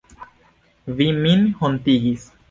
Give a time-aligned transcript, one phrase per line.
[1.01, 2.25] Vi min hontigis.